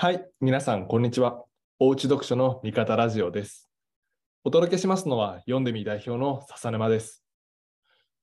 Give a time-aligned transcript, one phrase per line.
[0.00, 1.42] はい、皆さん、こんにちは。
[1.80, 3.68] おうち読書の味方ラジオです。
[4.44, 7.24] お届けしますのは、読んでみ代表の笹沼です。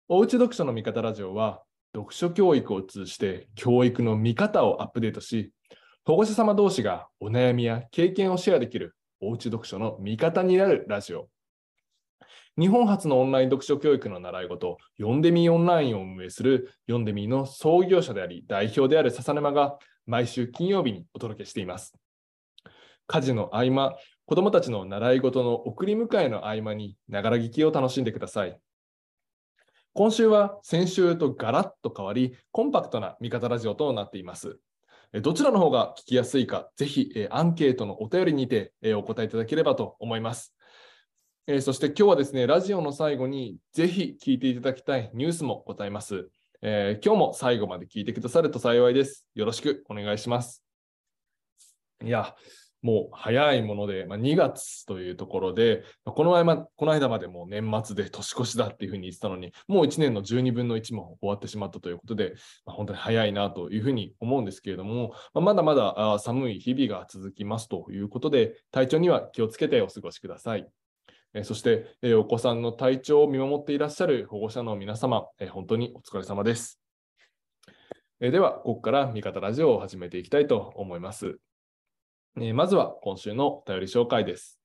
[0.08, 1.64] おうち読書の味方ラジオは、
[1.94, 5.52] 読書教育を通じて教育の見方をアップデートし、
[6.06, 11.28] 保護者様同士がお悩みや経験をシェアできるおうち読書の味方になるラジオ。
[12.58, 21.96] 日本初のオンライン読書教育の習い事、読んでみオンラインを運営する読んでみの創業者であり、代表である笹沼が、毎週金曜日にお届けしています。
[23.08, 23.96] 家事の合間、
[24.26, 28.60] 子どもたちの習い事の送り迎えの合間に、ながら聞きを楽しんでください。
[29.94, 34.60] 今週は先週とガラッと変わり、コンパクトな味方ラジオとなっています。
[35.22, 40.54] どちらの方が聞きやすいか、ぜひアンケートのお便りにてお答えいただければと思います。
[41.62, 46.30] そして今日はですね、ラジオの最後にぜひ聞いていただきたいニュースも答えます。
[46.62, 49.28] えー、今日も最後まで聞いてくださると幸いです。
[49.36, 50.64] よろしくお願いします。
[52.04, 52.36] いや、
[52.86, 70.68] もう早いもので、まあ、2月というところで、この間この間までもう年末で年越しだっていうふうに言ってたのに、もう1年の12分の1も終わってしまったということで、まあ、本当に早いなというふうに思うんですけれども、まあ、まだまだ寒い日々が続きますということで、体調には気をつけてお過ごしください。
[71.44, 76.80] そして、お子さんの体調を見守っていらっしゃる保護者の皆様、本当にお疲れ様です。
[78.20, 81.40] では、ここから味方ラジオを始めていきたいと思います。
[82.54, 84.60] まずは今週のお便り紹介です。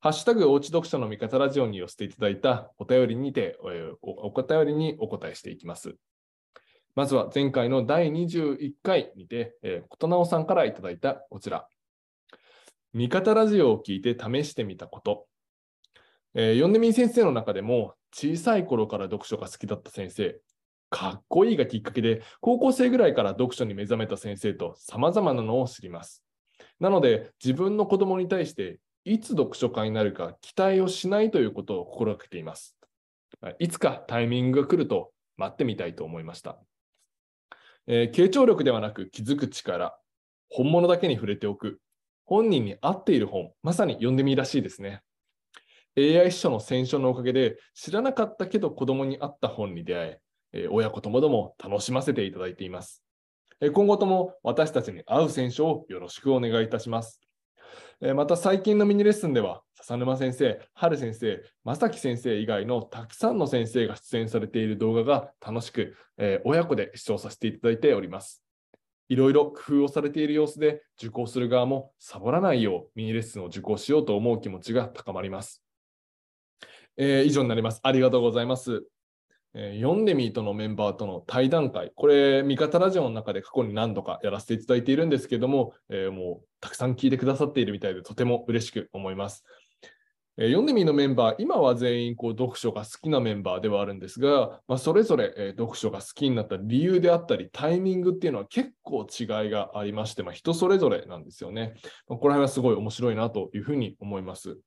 [0.00, 3.58] ハッシュタグおうち読書の味方ラジオに寄せていただいたお便りにて
[4.02, 5.96] お、便りにお答えしていきます。
[6.94, 11.68] まずは前回の第21回にて、えー、ことなおさんからいただいたこちら。
[12.94, 15.26] 味方ラジオを聞いて試してみたこと。
[16.34, 20.40] えー、読んでみ先生の中でも小さい頃から読書が好きだった先生、
[20.90, 26.24] かっこいいがきっかけで高校生ぐらいから読書に目覚めた先生と様々なのを知ります。
[26.80, 32.76] なので自分の子供に対していつ読書家になるか期待をしないということを心がけています。
[33.58, 36.58] いつかタイミングが来ると待ってみたいと思いました。
[37.86, 39.98] えー、傾聴力ではなく気づく力、
[40.50, 41.80] 本物だけに触れておく、
[42.26, 45.02] 本人に合っている本、まさに読んでみらしいですね。
[46.00, 50.20] AI 秘書の選書のおかげで知らなかったけど子供に合った本に出会
[50.52, 53.04] え、親子ともども楽しませていただいています。
[53.72, 57.20] 今後とも私たちに合う選書をよろしくお願いいたします。
[58.14, 65.94] また最近のミニレッスンでは笹沼先生、春先生、正樹先生以外のたくさんの先生が出演されている動画が楽しく
[66.44, 68.42] 親子で視聴させていただいております。
[69.08, 75.62] いろいろ工夫をされている様子で受講する側もサボらないようミニレッスンを受講しようと思う気持ちが高まります。
[77.02, 77.80] えー、以上になります。
[77.82, 78.84] ありがとうございます。
[79.54, 89.44] えー、読んでみーとのメンバーとの対談会、これ、味方ラジオの中で過去に何度かやらせていただいているんですけども、えー、もうたくさん聞いてくださっているみたいで、とても嬉しく思います。
[90.36, 101.74] え読んでみーのメンバー、今は全員こう読書が好きなメンバーではあるんですが、まあ、それぞれ、え読書が好きになった理由であったり、タイミングっていうのは結構違いがありまして、まあ、人それぞれなんですよね。
[102.08, 104.58] まあ、この辺はすごい面白いなというふうに思います。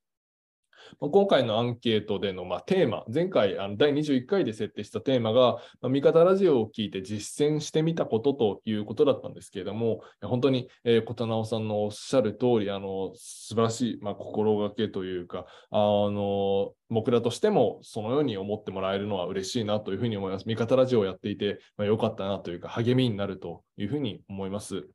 [1.00, 20.46] ま今回のアンケートでのまテーマ、前回あの第21回で設定したテーマが、ま味方ラジオを聞いて実践してみたことということだったんですけれども、本当に、えー、琴直さんのおっしゃる通り、あの素晴らしい、まあ、心がけというか、あの僕らとしてもそのように思ってもらえるのは嬉しいなというふうに思います。
[20.46, 24.86] 味方ラジオをやっていて、まあ、よかったなというか、励みになるというふうに思います。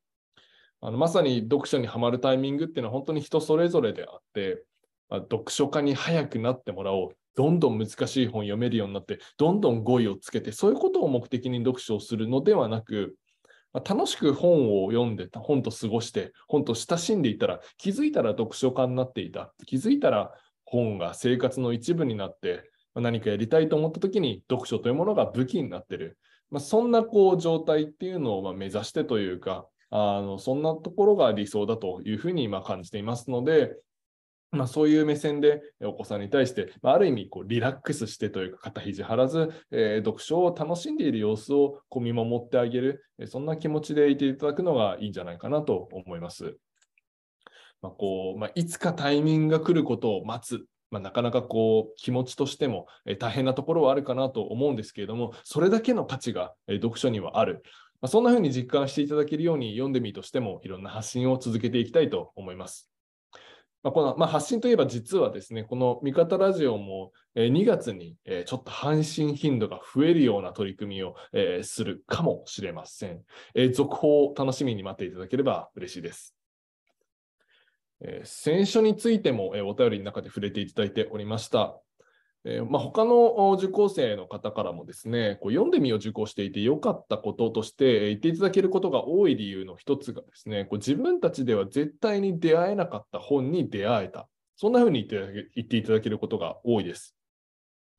[0.82, 4.64] あのまさに読書にはまるタイミングっていうのは本当に人それぞれであって、
[5.12, 7.10] 読書家に早くなってもらおう。
[7.36, 13.16] どんどん難しい本読めるようになって、どんどん語彙をつけて、そういうことを目的に読書をするのではなく、
[13.74, 19.54] 楽しく本を読んで、本と過ごして、本と親しんでいたら、気づいたら読書家になっていた。
[19.66, 20.34] 気づいたら
[20.66, 26.18] 本が生活の一部になって、何かやりたいと思った時に読書というものが武器になっている。
[26.50, 33.76] まあ、そんなこう状態っていうのをま目指してというか、あのそんなところが理想だというふうに今感じていますので、
[34.52, 46.58] まあ、そういう目線でお子さんに対して、まあ、ある意味こうリラックスしてというか肩肘張らず、えー、読書を楽しんでいる様子をこう見守ってあげる、えそんな気持ちでいていただくのがいいんじゃないかなと思います。
[47.82, 50.66] まあこうまあ、いつかタイミングが来ることを待つ。
[50.92, 57.62] まあ、なかなかこう気持ちとしても、え、大変なところはあるかなと思うんですけれども、それだけの価値が、え、読書にはある。
[58.02, 62.89] まあ、そんな風に実感していただけるように読んでみとしてもいろんな発信を続けていきたいと思います。
[63.82, 71.16] まあ、このまあ、発信といえば実はですね、この味方ラジオも2月にちょっと配信頻度が増えるような取り組みを
[71.64, 73.24] するかもしれません。
[73.72, 76.36] 続報を楽しみに待っていただければ嬉しいです。
[78.24, 81.80] 選書についても、お便りの中で触れていただいておりました。
[82.46, 94.30] えーまあ、他の受講生の方からもですね、こう読んでみを受講していて良かったこととして言っていただけることが多い理由の一つがですね、こう自分たちでは絶対に出会えなかった本に出会えた。
[94.56, 97.16] そんなふうに言って言っていただけることが多いです。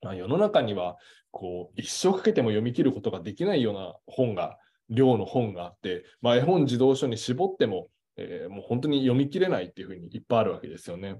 [0.02, 0.96] まあ、世の中には
[1.30, 4.58] こう一生かけても読み切ることができないような本が、
[4.88, 11.16] 量の本があって、まあ、絵本児童書に絞っても、えー、もう本当に読み切れないっていうふうにいっぱいあるわけですよね。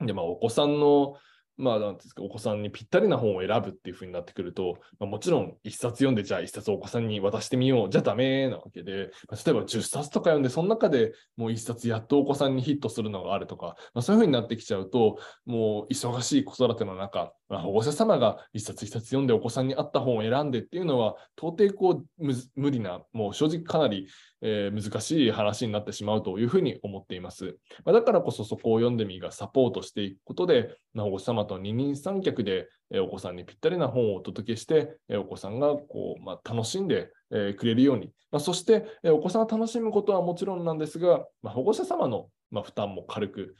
[0.00, 1.16] で、まあ、お子さんの
[1.58, 24.08] まあ、なんですか、お子さんにぴったりな本を選ぶっていうふうになってくると、まあ、もちろん一冊読んで、じゃあ一冊お子さんに渡してみよう、じゃダメなわけで、まあ、例えば10冊とか読んで、その中でもう一冊やっとお子さんにヒットするのがあるとか、まあ、そういうふうになってきちゃうと、もう忙しい子育ての中、保護者様が一冊一冊読んでお子さんに合った本を選んでっていうのは、到底こう無理な、もう正直かなり、
[24.42, 27.56] えー、難しい話になってしまうというふうに思っています。
[27.84, 43.54] まあ、だからこそそこを読んでみがサポートしていくことで、まあ、保護者様と二人三脚で、えー、お子さんにぴったりな本をお届けして、えー、お子さんがこう、まあ、楽しんで、えくれるように、まそして、えお子さんが楽しむことはもちろんなんですが、ま保護者様のまあ、負担も軽く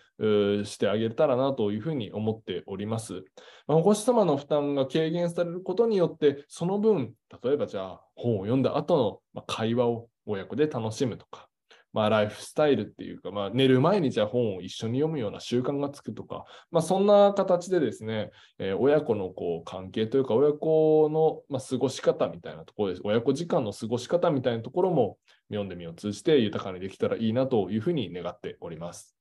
[0.65, 3.25] してあげたらなというふうに思っております。
[3.67, 7.13] まあ、保護者様の負担が軽減されることによって、その分、
[7.43, 11.49] 例えばじゃあ本を読んだ後の会話を親子で楽しむとか、
[11.97, 23.01] まあ、ライフスタイルっていうか、まあ、寝る前にじゃあ本を一緒に読むような習慣がつくとか、まあ、そんな形でですね、えー、親子のこう関係というか、親子の、ま、過ごし方みたいなところです。
[23.03, 25.17] 親子時間の過ごし方みたいなところも、
[25.49, 29.17] 読んでみを通じて豊かにできたらいいなというふうに願っております。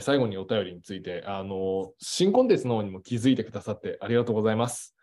[0.00, 4.95] 最後にお便りについて、あの、新コンテンツの方にも気づいてくださってありがとうございます。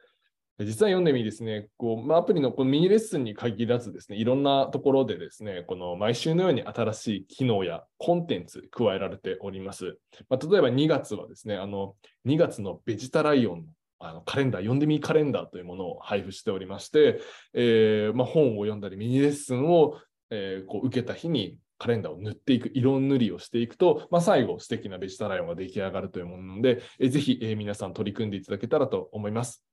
[0.60, 9.98] 実は読んでみですね、こうまあ、アプリのこのミニレッスンに限らずですね、いろんなところでですね、この毎週のように新しい機能やコンテンツ加えられております。
[10.30, 11.96] まあ、例えば2月はですね、あの
[12.28, 13.66] 2月のベジタライオンの
[14.00, 17.22] あのカレンダー、読んでみカレンダーというものを配布しておりまして、
[17.54, 19.98] えーまあ、本を読んだりミニレッスンを、
[20.30, 29.64] えー、こう受けた日にカレンダーを塗っていく、色塗りをしていくと、まあ、最後素敵なベジタライオンが出来上がるというものなので、えー、ぜひ、え、皆さん取り組んでいただけたらと思います。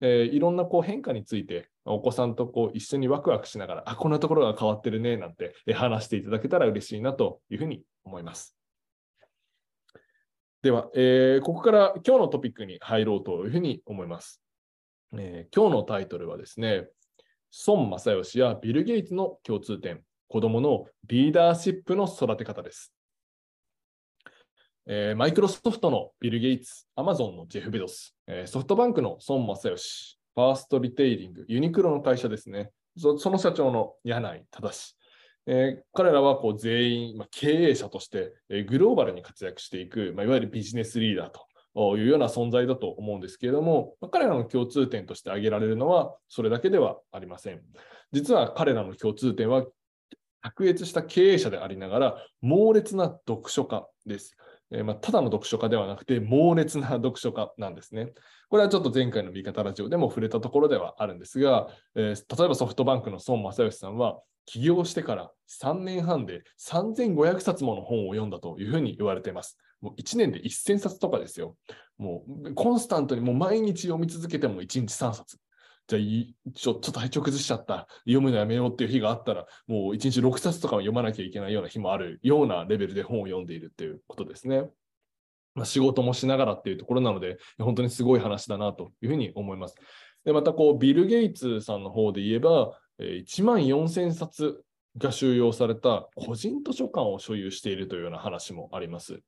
[0.00, 8.56] えー、いろんなこう変化について、お子さんとこう一緒にワクワクしながら、あ、こんなところが変わってるね、なんて話していただけたら嬉しいなというふうに思います。
[10.62, 14.42] では、えー、ここから今日のトピックに入ろうというふうに思います。
[15.16, 16.88] えー、今日のタイトルはですね、
[17.66, 22.92] 孫正義やビル・ゲイツの共通点、子供のリーダーシップの育て方です。
[24.90, 32.70] えー、マイクロソフトのビル・ゲイツ、アマゾンのジェフ・ベドス、えー、ソフトバンクの孫正義、ファーストリテイリング、ユニクロの会社ですね。
[32.96, 34.96] その社長の柳井正
[35.50, 41.30] えー、彼らはこう全員、まあ、経営者として、えー、グローバルに活躍していく、まあ、いわゆるビジネスリーダー
[41.74, 47.60] というような存在だと思うんですけれども、まあ、彼らの共通点として挙げられるのはそれだけではありません。
[48.12, 49.64] 実は彼らの共通点は
[50.42, 54.36] 卓越した経営者でありながら猛烈な読書家です。
[54.70, 58.12] えー、まあ、ただの読書家ではなくて猛烈な読書家なんですね。
[58.48, 65.30] これはちょっと前回の味方ラジオでも触れたところではあるんですが、えー、例えばソフトバンクの孫正義さんは起業してから
[65.62, 69.58] 3年半で3500冊もの本を読んだというふうに言われています。
[69.80, 71.56] もう1年で1000冊とかですよ。
[71.98, 75.38] もうコンスタントにもう毎日読み続けても1日3冊。
[75.88, 76.02] じゃあ
[76.52, 77.88] ちょ、ちょっと体調崩しちゃった。
[78.00, 84.64] 読むのやめようっていう日があったら、もう1日6冊とか読まなきゃいけないような日もあるようなレベルで本を読んでいるっていうことですね。
[85.54, 89.76] まあ、仕事もしながらっていうところなので、本当にすごい話だなというふうに思います。
[90.24, 94.62] で、またこう、ビル・ゲイツさんの方で言えば、1万4000冊
[94.98, 99.20] が収容された個人図書館を所有しているというような話もあります。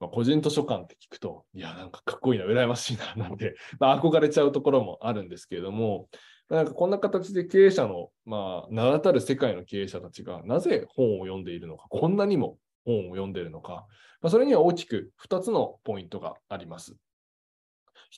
[0.00, 6.08] まあ、個人図書館って聞くと、いや、なんかかっこいいな、羨ましいな、なんて、 まあ、憧れちゃうところもあるんですけれども、
[6.48, 13.86] なんかこんな形で経営者の、まあ、名だたる世界の経営者たちがなぜ本を読んでいるのか、こんなにも本を読んでいるのか、
[14.20, 16.96] まあ、それには大きく2つのポイントがあります。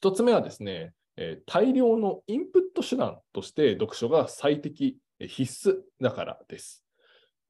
[0.00, 6.82] 1つ目はですね、えー、大量のインプット手段として読書が最適、必須だからです。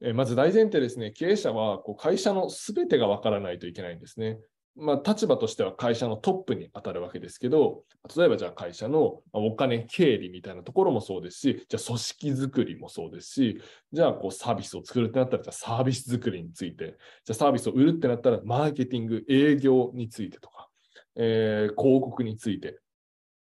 [0.03, 4.37] え、まず大前提ですね、経営者はこう会社のすべてがわからないといけないんですね。
[4.75, 7.83] まあ、立場としては会社のトップに当たるわけですけど、
[8.17, 13.61] 例えばじゃあ会社のお金、経理みたいなところもそうですし、じゃあ組織づくりもそうですし、
[13.93, 20.69] じゃあこうサービスを作るってなったら、じゃあサービス作りについて、じゃあサービスを売るってなったら、マーケティング、営業についてとか、
[21.15, 22.79] えー、広告について、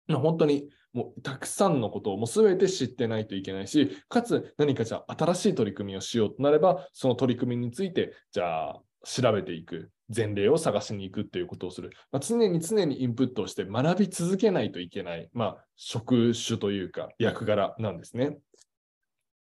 [0.09, 11.90] 本当にもうたくさんのことをもう全て知ってないといけないし、かつ何かじゃあ新しい取り組みをしようとなれば、その取り組みについて、じゃあ調べていく、前例を探しに行くっていうことをする。
[12.11, 18.38] まあ、常に常にインプットをして学び続けないといけない、まあ、職種というか役柄なんですね。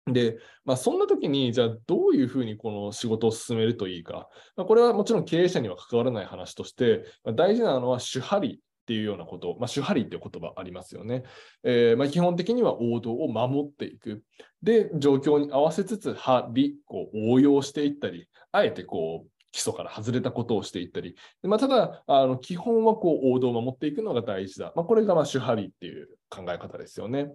[0.07, 4.29] で、まあ、そんな時に、じゃあどういうふうにこの仕事を進めるといいか。
[4.57, 11.23] まあ、これはもちろん経営者には関わらない話として、まあ、大事なのは主張りっていうようなこと、まあ、主張りっていう言葉ありますよね。
[11.63, 14.25] えー、まあ、基本的には王道を守っていく。
[14.65, 24.73] で、状況に合わせつつ、張り、こう応用していったり、あえてこう、基礎から外れたことをしていったり、まあ、ただあの、基本はこう王道を守っていくのが大事だ。
[24.75, 27.31] まあ、これがまあ主張りっていう考え方ですよね。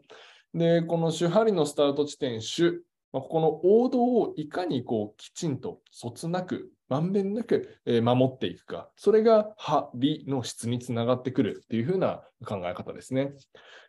[0.53, 2.83] で、この主張りのスタート地点、主、
[3.13, 13.33] まあ、ここの王道をいかにこうきちんとそつなく、まんべんなく守っていくか、それが張りの質につながってくるっていうふうな考え方ですね。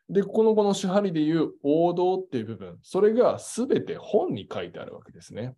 [0.09, 5.55] で、このこの主張りでいう王道っていう部分、それが全て本に書いてあるわけですね。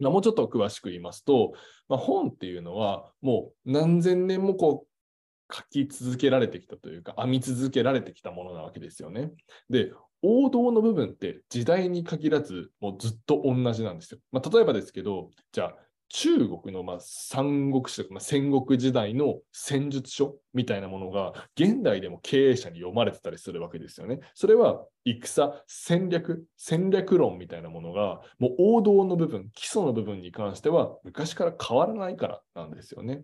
[0.00, 1.54] もうちょっと詳しく言いますと、
[1.88, 9.30] まあ、本っていうのはもう何千年もこう書き続けられてきたというか、編み続けられてきたものなわけですよね。
[9.70, 9.92] で、
[10.22, 14.20] 王道の部分って時代に限らず、もうずっと同じなんですよ。
[14.32, 15.76] まあ、例えばですけど、じゃあ、
[16.08, 24.20] 中国のまあ三国志とか、まあ、戦国時代の戦術書みたいなものが現代でも経営者に読まれてたりするわけですよね。
[24.34, 33.22] それは戦、戦略、戦略論みたいなものがもう王道の部分、基礎の部分に関しては昔から変わらないからなんですよね。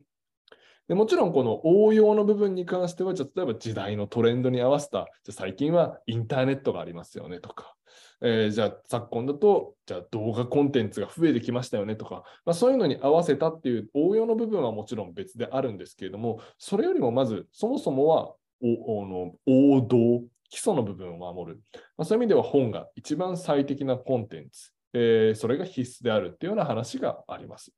[0.89, 7.77] でもちろんこの応用の部分に関しては、じゃ例えば時代のトレンドに合わせた、じゃ最近はインターネットがありますよねとか、
[8.23, 21.61] えー、じゃあ昨今だと、じゃあ動画コンテンツが増えてきましたよねとか、まあ、そういうのに合わせたっていう応用の部分はもちろん別であるんですけれども、それよりもまず、そもそもはおの王道、基礎の部分を守る。
[21.97, 27.73] まあ、そういう意味では本が一番最適なコンテンツ、えー、それが必須であるっていうような話があります。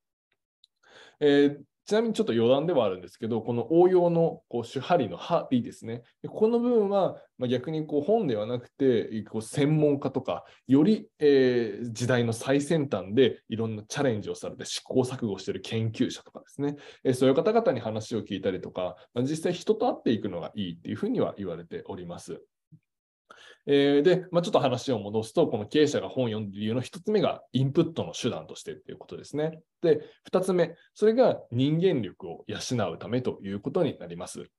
[1.20, 6.02] えー、ちなみにちょっと余談ではあるんですけど、この応用のこう主張りの張ですね。
[6.28, 22.40] この部分は、ま逆にこう本ではなくて、こう専門家とか、より、えー、時代の最先端でいろんなチャレンジをされて試行錯誤している研究者とかですね、えー、そういう方々に話を聞いたりとか、まあ、実際人と会っていくのがいいっていうふうには言われております。
[23.66, 29.61] えー、で、まあ、ちょっと話を戻すと、この経営者が本を読んでいる理由の1つ目がインプットの手段としてということですね。
[29.83, 30.00] で、
[30.31, 34.50] 2つ目、それが人間力を養うためということになります。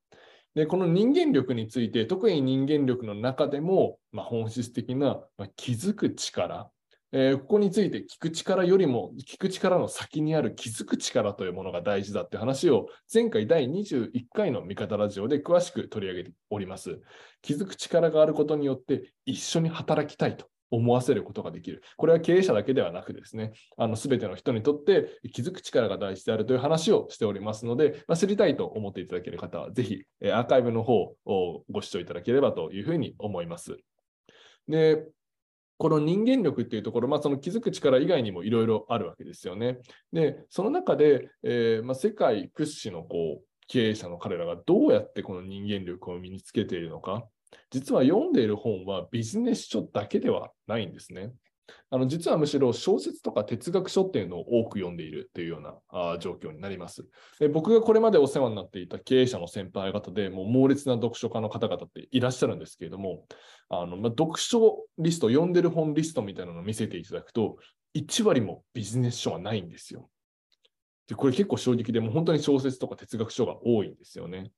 [0.56, 6.70] で、この人間力について、特に人間力の中でも、まあ、本質的な、ま、気づく力、
[7.16, 17.00] えー、ここについて聞く力よりも聞く力の先にある気づく力というものが大事だって話を前回第21回の味方ラジオで詳しく取り上げております。
[17.44, 21.84] 気づく力があることによって一緒に働きたいと思わせることができる。
[21.98, 33.78] これは経営者だけではなくですね、あの全ての人にとって気づく力が大事であるという話をしておりますので、まあ、知りたいと思っていただける方は、ぜひアーカイブの方をご視聴いただければというふうに思います。
[34.68, 35.06] で、
[35.78, 39.80] この人間力っていうところ、まあ、その気づく力以外にもいろいろあるわけですよね。
[40.12, 47.26] で、その中で、えー、まあ、世界屈指のこう経営者の彼らがどうやってこの人間力を身につけているのか、
[47.70, 51.32] 実は読んでいる本はビジネス書だけではないんですね。
[51.90, 57.06] あの実はむしろ小説とか哲学書っていうのを多く読んでいるというようなあ状況になります
[57.40, 57.48] で。
[57.48, 63.26] 僕がこれまでお世話になっていた経営者の先輩方でもう猛烈な読書家の方々っていらっしゃるんですけれども、
[63.70, 67.58] あのまあ、読書リスト、読んでる本リストみたいなのを見せていただくと、
[67.96, 70.10] 1割もビジネス書はないんですよ。
[71.08, 74.52] でこれ結構衝撃で、もう本当に小説とか哲学書が多いんですよね。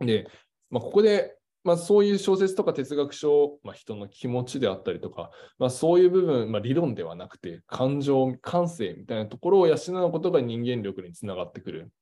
[0.00, 0.26] で、
[0.70, 11.92] まあ、ここでまあ、そういう小説とか哲学書、まあ、人の気持ちであったりとか、まあ、そういう部分、まあ、理論ではなくて、感情、感性みたいなところを養うことが人間力につながってくる。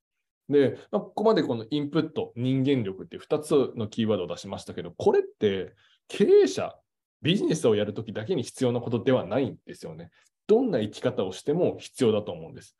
[0.49, 5.75] で、まあ、ここまでこのインプット、人間力っていう2つのキーワードを出しましたけど、これって
[6.09, 6.75] 経営者、
[7.23, 10.11] ビジネスをやるときだけに必要なことではないんですよね。
[10.47, 12.77] どんな生き方をしても必要だと思うんです。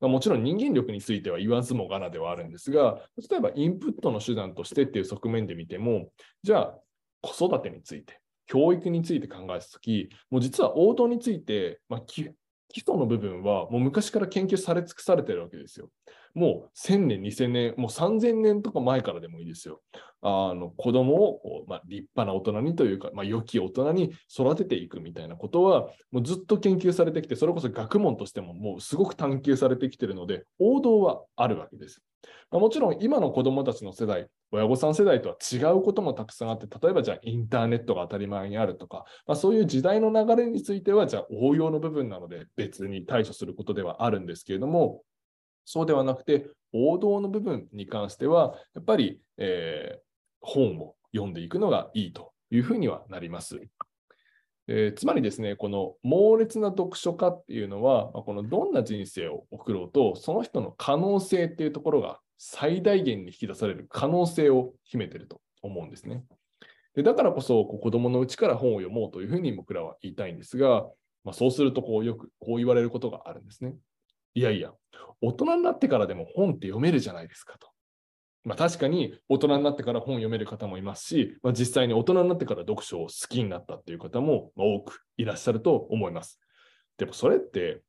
[0.00, 3.00] もちろん人間力については言わずもがなではあるんですが、
[3.30, 6.10] 例えばインプットの手段としてっていう側面で見ても、
[6.42, 6.78] じゃあ
[7.22, 12.32] 子育てについて、教育について考えたとき、もう実は応答について、まあ、基
[12.76, 15.90] 礎の部分はもう昔から研究され尽くされてるわけですよ。
[16.36, 19.80] もう1000年、2000年、もう3000年とか前からでもいいですよ。
[20.20, 32.02] あの子供をこう、まあ、立派な大人にというか、まあ、良き大人に育てていくみたいなことは、もうずっと研究されてきて、それこそ学問としてももうすごく探求されてきているので、王道はあるわけです。
[32.50, 45.02] まあ、もちろん今の子供たちの世代、親御さん世代とは違うこともたくさんあって、例えばじゃあインターネットが当たり前にあるとか、まあ、そういう時代の流れについては、じゃあ応用の部分なので別に対処することではあるんですけれども、
[45.66, 50.00] そうではなくて、王道の部分に関しては、やっぱり、えー、
[50.40, 53.60] 本を読んでいくのがいいというふうにはなります。
[54.68, 66.24] えー、つまりですね、この猛烈な読書家っていうのは、このどんな人生を送ろうと、その人の可能性っていうところが最大限に引き出される可能性を秘めてると思うんですね。
[66.94, 70.86] でだからこそこう子供のうちから本を読もうというふうに僕らは言いたいんですが、
[71.24, 73.76] まあ、そうするとこうよくこう言われることがあるんですね。
[74.36, 74.70] いやいや、
[75.22, 77.70] 大人になってからでも本って読めるじゃないですかと。
[78.44, 86.38] まあ、確かに大人になってから本読める方もいますし、まあ、実際に大人になってから読書を好きになったっていう方も多くいらっしゃると思います。
[86.98, 87.80] でもそれって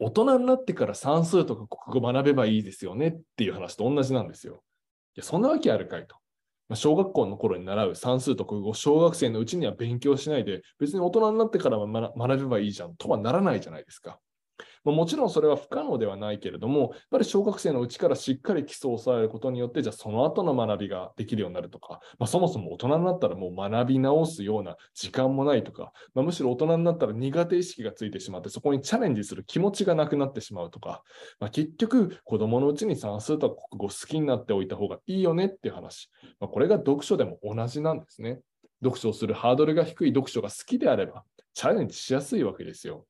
[0.00, 4.64] 大人になってから算数とか国語学べばいいですよねっていう話と同じなんですよ。
[5.14, 6.16] いやそんなわけあるかいと。
[6.68, 14.18] まあ、小学校の頃に習う算数と国語、小学生のうちには勉強しないで、別に大人になってからは学べばいいじゃんとはならないじゃないですか。
[14.84, 31.02] まあ、もちろんそれは不可能ではないけれども、やっぱり小学生のうちからしっかり基礎を抑えることによって、じゃあその後の学びができるようになるとか、まあ、そもそも大人になったらもう学び直すような時間もないとか、まあ、むしろ大人になったら苦手意識がついてしまって、そこにチャレンジする気持ちがなくなってしまうとか、
[31.40, 36.10] まあ、結局、子供のうちに算数とか国語好きになっておいた方がいいよねっていう話、
[36.40, 38.40] まあ、これが読書でも同じなんですね。
[38.82, 41.24] 読書をするハードルが低い読書が好きであれば、
[41.54, 43.06] チャレンジしやすいわけですよ。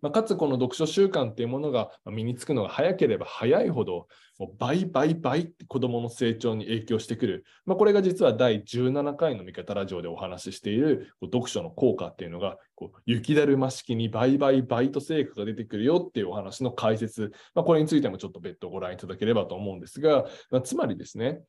[0.00, 4.06] まあ、かつこの読書習慣っていうものが身につくのが早ければ早いほど、
[4.38, 7.44] もう倍倍倍って子どもの成長に影響してくる。
[7.64, 21.40] まあ、これが実は第17回の味方ラジオでお話ししている読書の効果っていうのが、こう雪だるま式に倍倍倍と成果が出てくるよっていうお話の解説、まあ、これについてもちょっと別途ご覧いただければと思うんですが、ま、つまりですね、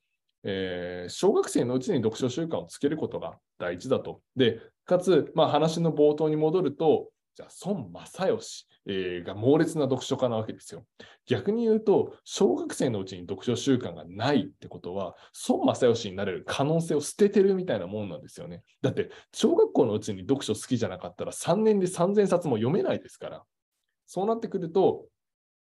[0.43, 4.21] えー、小学生のうちに読書習慣をつけることが大事だと。
[4.35, 10.85] で、かつ、まあ、話の冒頭に戻ると、じゃあ孫正義、えー、が猛烈な読書家なわけですよ。
[11.25, 15.15] 逆に言うと、小学生のうちに読書習慣がないってことは、
[15.47, 18.61] 孫正義になれる可能性を捨ててるみたいなもんなんですよね。
[18.81, 23.43] だって、小学校のうちに読書好きじゃなかったら3年で3000冊も読めないですから。
[24.05, 25.05] そうなってくると、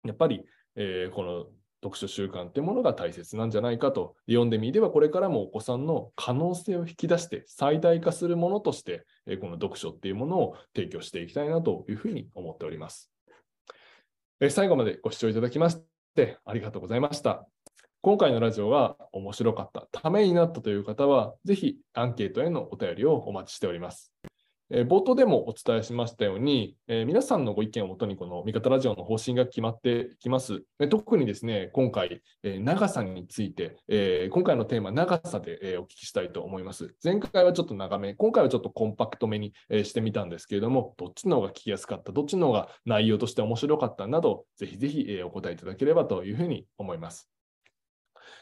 [0.05, 0.45] やっぱり、
[0.77, 1.47] えー、この
[1.85, 9.05] 読書習慣ってものが大切なんじゃないかと読んでみればこれからもお子さんの可能性を引き出して最大化するものとして
[9.41, 13.11] この読書っていうものを提供していきたいなというふうに思っております。
[14.51, 15.79] 最後までご視聴いただきまし
[16.15, 17.47] てありがとうございました。
[18.01, 24.14] 今回のラジオが面白かった、ためになったという方は、ぜひアンケートへのお便りをお待ちしております。
[24.71, 30.63] えー、冒頭でもお伝えしましたように、えー、皆さんのご意見をもとにこの味方ラジオの方針が決まってきます。
[30.81, 36.95] え特にですね、今回、え長さについて、え今回のテーマ、長さで、えお聞きしたいと思います。
[37.05, 47.31] 前回はちょっと長め、今回はちょっとコンパクトめに、えしてみたんですけれども、どっちの方が聞きやすかった、どっちの方が内容として面白かったなど、ぜひぜひ、えお答えいただければというふうに思います。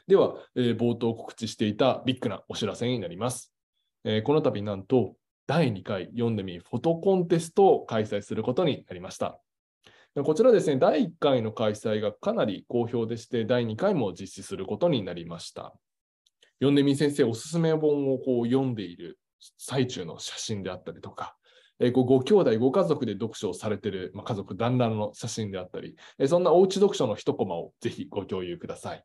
[0.07, 3.53] では、え冒頭告知していたビッグなお知らせになります。
[4.05, 5.17] えこの度なんと、
[5.53, 9.39] 第2回読んでみフォトコンテストを開催することになりました。
[10.25, 15.75] こちらですね、第1回の開催がかなり好評でして、第2回も実施することになりました。
[16.55, 19.19] 読んでみ先生おすすめ本をこう読んでいる
[19.59, 21.37] 最中の写真であったりとか、
[21.81, 29.05] えー、ご兄弟、ご家族で読書をされている、まあ、家族団らんの写真であったり、えー、そんなおうち読書の一コマをぜひご共有ください。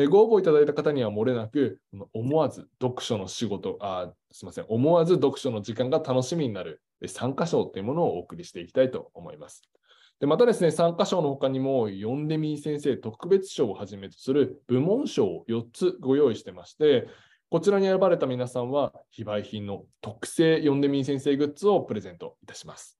[0.00, 1.80] えご応募いただいた方には漏れなく、
[2.14, 9.64] 思わず読書の仕事、あすみません、思わず読書の時間が楽しみになる参加賞というものをお送りしていきたいと思います。
[10.20, 17.08] でまたですね、参加賞の他にも、読んでみー先生特別賞をはじめとする部門賞を4つご用意してまして、
[17.50, 22.97] こちらに選ばれた皆さんは、非売品の特製読んでみー先生グッズをプレゼントいたします。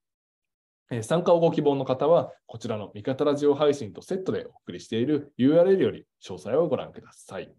[1.03, 7.53] 参加をご希望の方は、こちらの味方ラジオ配信とセットでお送りしている URL より詳細をご覧ください。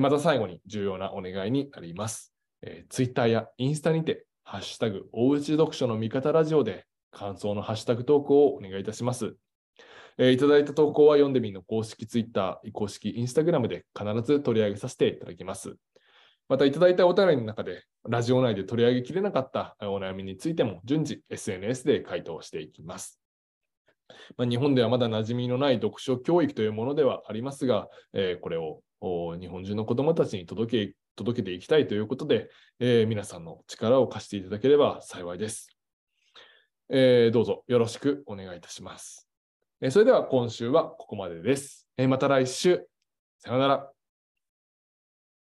[0.00, 2.32] また最後に重要なお願いになります。
[2.88, 9.34] Twitter やインスタにて、ハッシュタグ、大内読書の味方ラジオで感想のハッシュタグ投稿をお願いいたします。
[10.18, 15.74] いただいた投稿は読んでみの公式 Twitter、公式 Instagram で必ず取り上げさせていただきます。
[16.48, 23.20] またいただいたお便りの中で、ラジオ内で取り上げきれなかったお悩みについても順次 SNS で回答していきます。
[24.36, 28.82] まあ、日本ではまだ馴染みのない読書教育というものではありますが、えー、これを
[29.38, 35.76] 日本中の子どもたちに届け届けていきたいということで、えー、皆さんの力を貸していただければ幸いです。
[36.88, 39.28] えー、どうぞよろしくお願いいたします。
[39.82, 41.86] えそれでは今週はここまでです。
[41.96, 42.86] えまた来週。
[43.38, 43.99] さようなら。